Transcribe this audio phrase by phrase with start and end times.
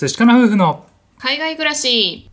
[0.00, 0.86] 寿司かな夫婦の
[1.18, 2.30] 海外暮らし。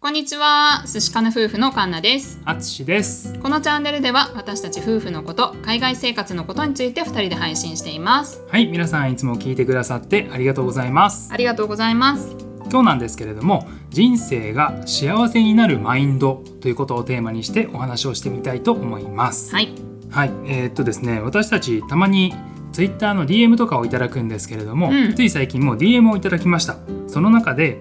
[0.00, 0.84] こんにちは。
[0.86, 2.40] 寿司かな夫婦のカンナです。
[2.46, 3.38] あつしです。
[3.40, 8.42] このチャンネルでは私たち夫婦のこと海外生活のことについて2人で配信しています。
[8.48, 11.30] はい皆さんいつも聞いてくださってありがとうございます。
[11.30, 19.54] ありがとうございます今日なんですけれども人生が幸せになるマインドということをテーマにしてお話をしてみたいと思います。
[19.54, 19.74] はい。
[20.10, 20.30] はい。
[20.46, 22.34] えーっとですね私たちたまに
[22.72, 25.14] ツイッターの DM とかをいただくんですけれども、うん。
[25.14, 26.76] つい最近も DM をいただきました。
[27.06, 27.80] その中で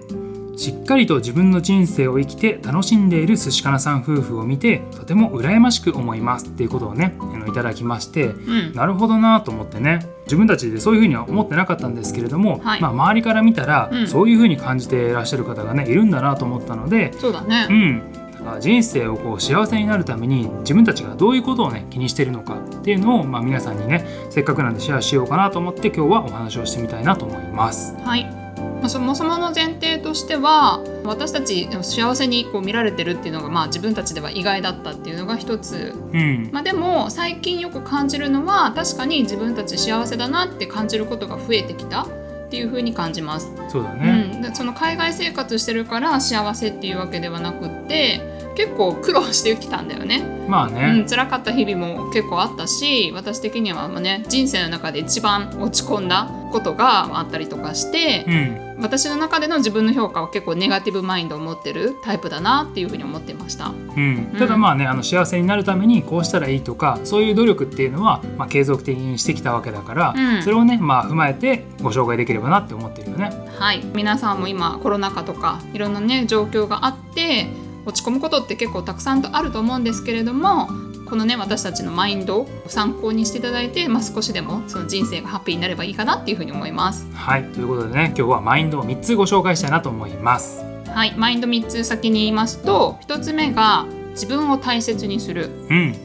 [0.57, 8.73] しっかりと自分の人生を生きて楽しんでいる寿司かなさん夫婦を見てとても羨ましく思いますっていうことをねあのいただきましてうん。
[8.73, 12.81] なるほどなと思ってね自分たちでそういうふうには思ってなかったんですけれども、はい。
[12.81, 14.07] まあ、周りから見たら、うん。
[14.07, 18.01] そういうふうに感じていらっしゃる方がねいるんだなと思ったので、そうだうねん、
[18.45, 27.95] あ人生をこう幸せになるために自分たちがどういうことをね気にしているのかっていうのを、まあ、皆さんにねせっかくなんでシェアしようかなと思って今日はお話をしてみたいなと思います。
[28.03, 28.46] はい、
[28.87, 42.07] まあ、そもそもの前提としては私たち幸せにこう見られてるっていうのが、まあ、自分たちでは意外だったっていうのが一つ、うん、まあ、でも最近よく感じるのは確かに自分たち幸せだなって感じることが増えてきたっ
[42.49, 44.31] ていう風に感じます、そうだね。
[44.35, 48.21] うん、でその海外生活してるから幸せっていうわけではなくって
[48.57, 50.23] 結構苦労してきたんだよね。
[50.47, 58.67] まあうん、ね、辛かった日々も結構あったし私的にはもうね人生の中で一番落ち込んだことがあったりとかしてう、ん。
[58.79, 63.67] 私の中での自分の評価は結構ネガティブマインドを持ってるタイプだなっていうふうに思ってました。
[63.69, 70.43] うん、ただまあねあの幸せになるためにこうしたらいいとかそういう努力っていうのは、まあ、継続的にしてきたわけだから、うん。
[70.43, 73.31] それをね、まあ、踏まえてご紹介できればなって思ってるよね。
[73.59, 77.47] はい、皆さんも今コロナ禍とかいろんなね状況があって
[77.87, 80.67] 落ち込むことって結構たくさんとあると思うんですけれども
[81.05, 87.07] このね私たちのマインドを参考にしていただいて、まあ、少しでもその人生がハッピーになればいいかなっていうふうに思います。
[87.13, 90.63] はいということでね今日はマインドを3つご紹介したいなと思います。
[90.89, 95.49] はい、マインド3つ先に言いますと1つ目が自分を大切にする。
[95.69, 95.95] うん。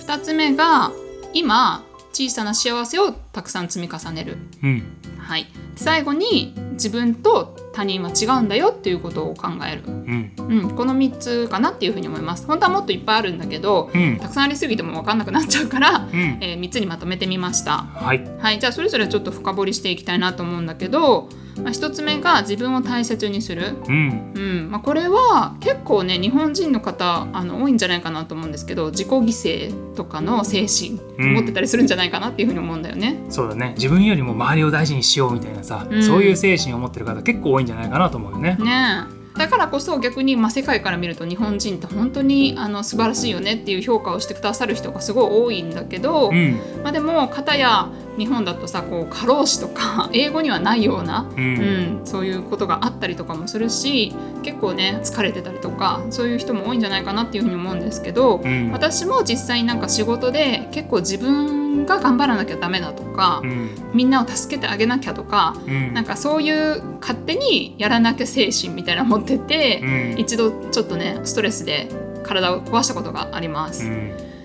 [0.00, 0.90] 2つ目が
[1.34, 4.82] 今小さな幸せをたくさん積み重ねる、うん。
[5.18, 5.46] はい、
[5.76, 10.32] 最後に自分と他人は違うんだよっていうことを考える、うん。
[10.38, 12.46] うん、この3つかなっていうふうに思います。
[12.46, 14.16] 本当はもっといっぱいあるんだけどうん。
[14.16, 16.38] たくさんありすぎても分かんなくなっちゃうから、うん。
[16.40, 17.78] え3つにまとめてみました。
[17.78, 18.24] はい。
[18.38, 21.28] はい、じゃあそれぞれちょっと深掘りしていきたいなと思うんだけど、
[21.62, 23.76] まあ、1つ目が自分を大切にする。
[23.86, 24.32] うん。
[24.34, 24.70] うん。
[24.70, 31.34] まあ、これは結構ね日本人の方あの多いんじゃないかなと思うんですけど自己犠牲とかの精神うん。
[31.34, 33.20] 持ってたりするんじゃないかなっていうふうに思うんだよね。
[33.28, 33.74] そうだね。
[33.76, 36.02] 自分よりも周りを大事にしようみたいなさ、うん。
[36.02, 38.56] そういう精神を持ってる方結構多いんじゃないかなと思うよね。
[38.56, 58.70] ねえだからこそ逆に、まあ、世界から見ると日本人って本当にあの素晴らしいよねっていう評価をしてくださる人がすごい多いんだけど、うんまあ、でも片や日本だとさこう過労死とか 英語にはないようなううんん、そういうことがあったりとかもするし結構ね疲れてたりとかそういう人も多いんじゃないかなっていうふうに思うんですけど、うん。
[58.72, 63.70] 私も実際になんか仕事で結構自分が頑張らなきゃダメだとか、うん。
[63.94, 65.94] みんなを助けてあげなきゃとか、うん。
[65.94, 69.86] なんかそういう勝手にやらなきゃ精神みたいなの持ってて、う
[70.16, 70.20] ん。
[70.20, 71.88] 一度ちょっとねストレスで
[72.24, 73.84] 体を壊したことがあります。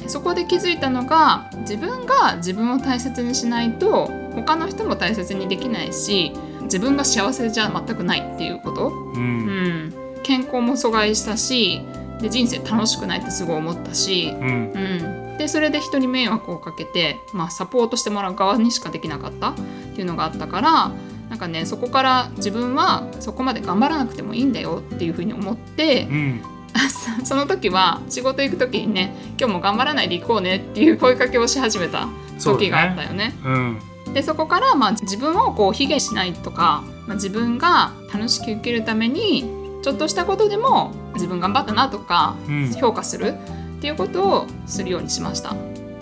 [0.04, 6.34] うんそこで気づいたのが自分が自分を大切にしないと他の人も大切にできないし
[6.64, 9.94] 自分が幸せじゃ全くないっていうこと、ううんん、
[10.24, 11.82] 健康も阻害したし
[12.20, 14.72] で人生楽しくないってすごい思ったし、うん。
[14.72, 19.56] うん、でそれで人に迷惑をかけて、まあ、サポートしてもらう側にしかできなかったっ
[19.94, 20.92] ていうのがあったから
[21.30, 26.42] なんかねそこから自分はそこまで頑張らなくてもいいんだよっていうふうに思ってう、ん
[27.24, 32.08] その時は仕事行く時にね今日も頑張らないで行こうねっていう声かけをし始めた
[32.44, 33.36] 時があったよね。
[33.44, 33.80] うん。
[34.14, 39.46] でそこから、まあ、自分をこう卑下しないとか、まあ、自分が楽しく生きるために
[39.82, 42.74] ちょっとしたことでも自分頑張ったなとかうん。
[42.74, 43.34] 評価する
[43.78, 45.56] っていうことをするようにしました。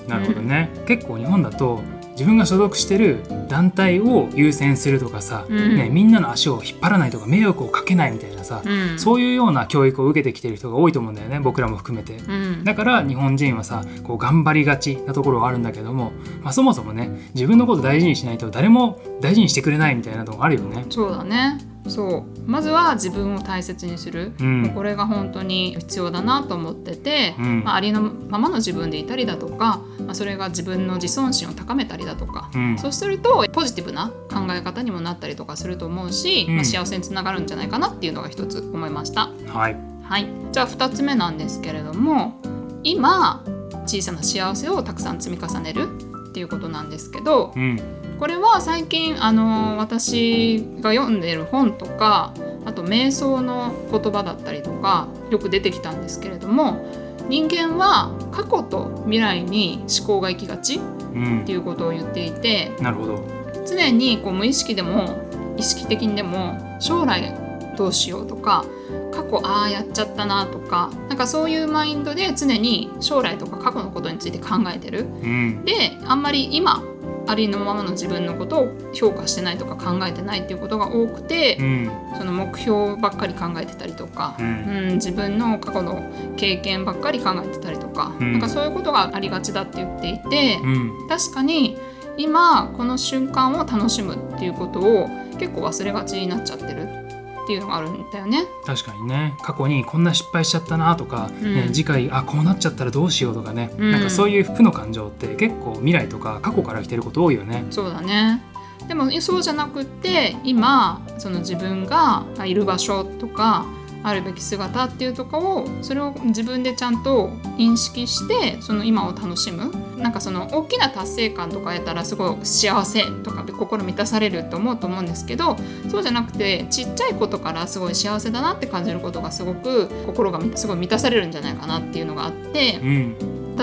[0.08, 1.82] なるほどね、結構日本だと
[2.12, 5.76] 自分が所属してる団体を優先するとかさ、うん。
[5.76, 12.18] ね、みんなの足を引っ張らないとか迷惑をかけないみたいなさ、うん、そういうような教育を受けてきてる人が多いと思うんだよね僕らも含めて。
[12.18, 16.12] うん、だから日本人はさこう頑張りがちなところはあるんだけども、
[16.42, 20.86] まあ、そもそもね自分のこと大事にしないと誰も大事にしてくれないみたいなとこあるよね。
[20.90, 22.50] そうだねそう。
[22.50, 24.72] まずは自分を大切にする、うん。
[24.74, 27.64] これが本当に必要だなと思ってて、うん。
[27.64, 32.78] まあ、ありのままの自分でいたりだとか、まあ、それが自分の自尊心を高めたりだとか、うん。
[32.78, 36.56] そうするとポジティブな考え方にもなったりとかすると思うし、うん。
[36.56, 39.30] まあ、幸せにつながるんじゃないかなっていうのが一つ思いました。
[39.48, 39.92] はい。
[40.12, 42.38] はい、じゃあ2つ目なんですけれども
[42.84, 43.46] 今
[43.86, 45.88] 小さな幸せをたくさん積み重ねる
[46.32, 47.80] っていうことなんですけどうん。
[48.20, 52.34] これは最近あの私が読んでる本とか
[52.66, 56.86] あと瞑想の言葉だったりとかよく出てきたんですけれども
[57.28, 60.80] 人間は過去と未来に思考が行きがちっ
[61.14, 61.44] うん。
[61.46, 63.20] ていうことを言っていてなるほど。
[63.68, 65.20] 常にこう無意識でも
[65.58, 67.34] 意識的にでも将来
[67.78, 68.66] どうしようとか
[69.12, 75.02] 過去ああやっちゃったなとかなんかそういうマインドで常に将来とか過去のことについて考えてる。
[75.02, 75.66] うん。
[75.66, 76.84] であんまり今
[77.28, 81.92] ありのままの自分のことを評価してないとか考えてないっていうことが多くてうん。
[82.18, 88.34] その目標ばっかり考えてたりとか、ううんん、自分の過去の経験ばっかり考えてたりとか、うん。
[88.34, 91.08] なんかそういうことがありがちだって言っていて、うん。
[91.08, 91.78] 確かに
[92.18, 95.08] 今この瞬間を楽しむっていうことを
[95.40, 97.01] 結構忘れがちになっちゃってる
[97.44, 98.46] っていうのがあるんだよね。
[98.66, 99.36] 確かにね。
[99.42, 101.56] 過去にこんな失敗しちゃったなとか、うん。
[101.56, 103.92] ね、次回あこうなっちゃったらどうしようとかね、うん。
[103.92, 107.66] なんかそういう負の感情って結構未来とか過去から来てること多いよね。
[107.70, 108.44] そうだね。
[108.88, 113.66] でもそうじゃなくって今その自分がいる場所とか
[114.04, 119.72] あるべき姿っていうとこをそれを自分でちゃんと認識してその今を楽しむ。
[119.98, 125.56] なんかその大きな達成感とか得たらすごい幸せとか心満たされると思うと思うんですけど
[125.90, 132.80] そうじゃなくてちっちゃいことからすごい幸せだなって感じることがすごく心がすごい満たされるんじゃないかなっていうのがあって。
[132.82, 133.16] うん。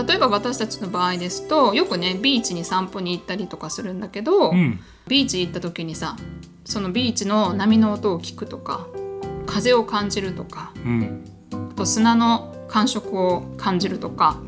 [0.07, 4.79] 例えば私たちの場合ですとよくねビーチに散歩に行ったりとかするんだけど、うん。
[5.09, 6.15] ビーチ行った時にさ
[6.65, 8.87] そのビーチの波の音を聞くとか
[9.49, 14.39] 風を感じるとかうんあと砂の感触を感じるとか、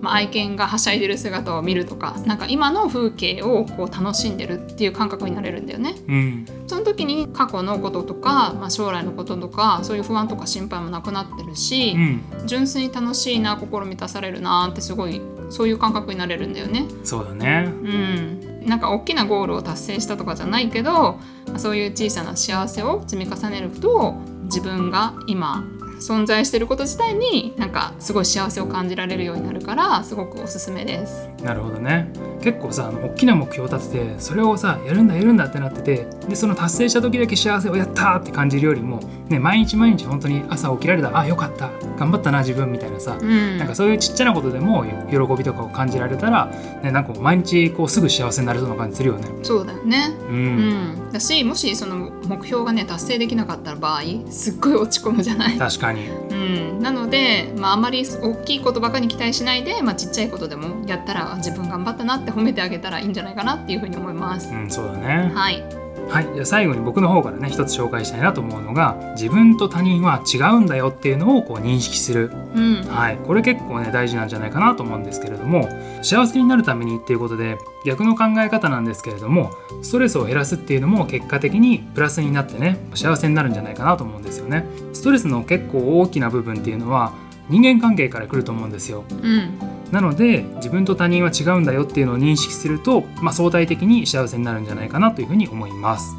[0.00, 5.94] まあ、愛犬がはしゃいでる姿を見るとかなんか今の風景をこう楽しんでるっていう感覚になれるんだよね。
[6.06, 15.20] うんその時に過去のこととか、まあ、将来のこととかそういう不安とか心配もなくなってるしう、ん純粋に楽しいな心満たされるなってすごい
[15.50, 16.86] そういう感覚になれるんだよね。
[17.04, 17.66] そうだね。
[17.66, 21.18] うん、なんか大きなゴールを達成したとかじゃないけど
[21.58, 24.14] そういう小さな幸せを積み重ねると
[24.52, 25.64] 自分が今
[26.02, 31.28] 存在してること自体になんかすごい幸せを感じられるようになるからすごくおすすめです。
[31.42, 32.12] なるほどね
[32.42, 46.46] 結構さあの大きな目標を立ててそれをさやるんだやるんだってなっててでその達成した時だけ幸せをやったーって感じるよりも、ね、毎日毎日本当に朝起きられたあよかった頑張ったな自分みたいなさ、うん、なんかそういうちっちゃなことでも喜びとかを感じられたら、
[46.82, 49.28] ね、なんか毎日こうすぐ幸せになれそうな感じするよね。
[49.42, 50.12] そうだよね。
[50.28, 55.58] うんうん、だしもしその目標がね達成できなかった場合すっごい落ち込むじゃない？
[55.58, 64.52] 確かにうん、なので、まあ、あまり大きいことばかりに期待しないで、まあ、ちっちゃいことでもやったらあ自分頑張ったなって褒めてあげたらいいんじゃないかなっていうふうに思います。
[64.52, 65.32] うんそうだね。
[65.34, 65.62] はい、
[66.12, 72.82] はい、じゃあ最後に僕の方からね一つ紹介したいなと思うのが自分と他人は違うんだよっていうのをこう認識する、うん。
[72.86, 75.70] はい、これ結構ね大事なんじゃないかなと思うんですけれども
[76.02, 77.56] 幸せになるためにっていうことで
[77.86, 84.66] 逆の考え方なんですけれどもストレスを減らすっていうのも結果的にプラスになってね幸せになるんじゃないかなと思うんですよね。
[84.92, 87.14] ストレスの結構大きな部分っていうのは
[87.48, 89.04] 人間関係から来ると思うんですよ。
[89.10, 96.16] うんなので自分と他人は違うんだよっていうのを認識すると、まあ、相対的に幸せになるんじゃないかなというふうに思います。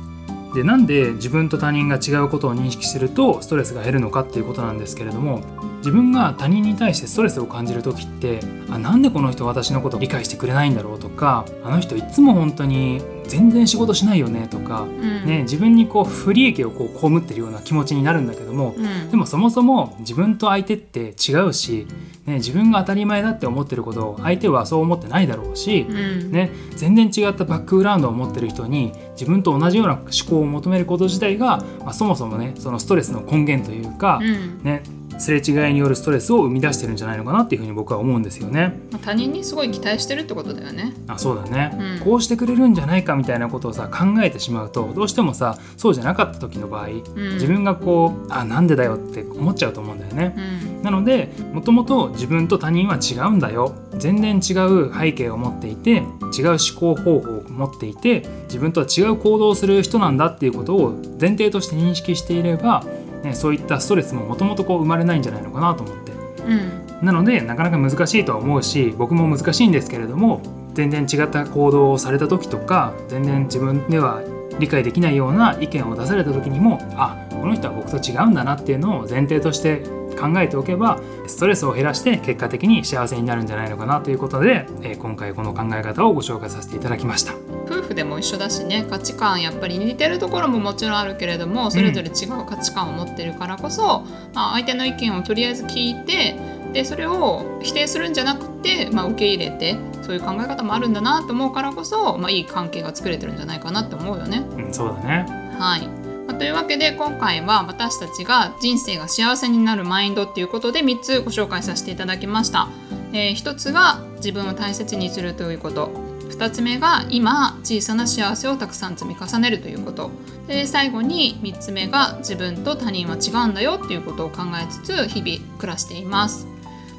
[0.53, 5.41] でなんで自分と他人が違うことを認識するとストレスが減るのかっていうことなんですけれども
[5.77, 8.39] 自分が他人に対してストレスを感じる時って
[8.69, 15.25] あなんでこの人私のことを理解してくれないんだろうとかあの人いつも本当に全然仕事しないよねとか、うん。
[15.25, 19.11] ね、自分にこう不利益をこう被ってるような気持ちになるんだけどもうん。
[19.11, 21.87] でもそもそも自分と相手って違うし、
[22.25, 26.31] ね、自分が当たり前だって思ってることを相手はそう思ってないだろうし、うん。
[26.31, 34.63] ね、全然違ったバックグラウンドを持ってる人に自分と同じような思考を求めること自体が、まあ、そもそもねそのストレスの根源というか、うん。
[34.63, 34.83] ね、
[35.19, 38.79] すれ違いによるストレスを生み出してるんじゃないのかなっていうふうに僕は思うんですよね。
[38.91, 40.93] まあ他人にすごい期待してるってことだよね。
[41.07, 50.35] あそうだね、うんこうしてくれるんじゃないかみたいなことをさ考えてしまうとどうしてもさそうじゃなかった時の場合、うん自分がこうあなんでだよって思っちゃうと思うんだよね。
[50.37, 56.03] うんなのでもともと自分と他人は違うんだよ全然違う背景を持っていて
[56.37, 62.83] 違う思考方法を持っていて自分とは違う行動をする人なんだっていうことを前提として認識していれば、
[63.23, 66.11] ね、そういったストレスももともと生まれないんじゃないのかなと思って
[66.45, 70.41] うんなのでなかなか難しいとは思うし僕も難しいんですけれども
[70.73, 74.21] 全然違った行動をされた時とか全然自分では
[74.59, 79.83] 理解できないような意見を出された時にもあこの人は僕と違うんだなっていうのを前提として
[80.17, 87.52] 考えておけばストレスを減らして結果的に幸せになるんじゃないのかなということで、えー今回この考え方をご紹介させていただきました。
[87.65, 94.01] 夫婦でも一緒だしね価値観やっぱり似てるところももちろんあるけれどもそれぞれ違う価値観を持ってるからこそ、
[94.33, 96.35] まあ、相手の意見をとりあえず聞いて
[96.73, 104.43] でそれを否定するんじゃなくて、まあ、受け入れてそういう考え方もあるんだなと思うからこそ、まあ、いい関係が作れてるんじゃないかなって思うよね。
[104.57, 105.25] うん、そうだね
[105.59, 105.87] はい
[106.27, 112.67] まあというわけで今回は私たちが人生が幸せになるマインドっていうことで3つご紹介させていただきました。
[113.13, 115.91] えー、1つが自分を大切にするということ
[116.33, 120.11] 2つ目が今小さな幸せをたくさん積み重ねるということ
[120.47, 126.52] で最後に3つ目が自分と他人は違うんだよっていうことを考えつつ日々暮らしています。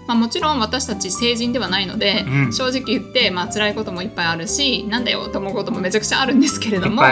[0.06, 2.52] まあ、もちろん私たち成人ではないので、うん。
[2.52, 7.02] 正直言って、まあ辛いこともいっぱいあるしなんだよと思うこともめちゃくちゃあるんですけれども。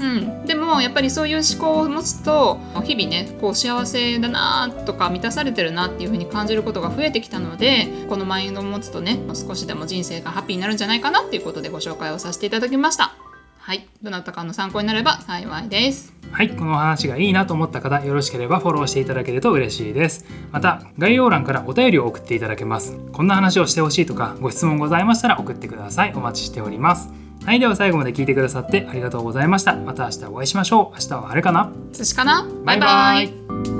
[0.00, 13.17] うん、でもやっぱりそういう思考を持つと日々ねこう幸せだなとか満たされてるなっていう風に感じることが増えてきたのでこのマインドを持つとね少しでも人生がハッピーになるんじゃないかなっていうことでご紹介をさせていただきました
[13.68, 20.24] はいどなたかの参考になれば幸いですはい、この話がいいなと思った方、よろしければフォローしていただけると嬉しいです。
[20.52, 22.96] また、概要欄からお便りを送っていただけます。
[23.12, 26.14] こんな話をしてほしいとか、ご質問ございましたら送ってください。
[26.14, 27.10] お待ちしております。
[27.44, 29.76] はい、では最後まで聞いてくださってありがとうございました。
[29.76, 31.02] また明日お会いしましょう。
[31.02, 31.70] 明日はあれかな？
[31.92, 32.46] 寿司かな？
[32.64, 33.77] バイバイ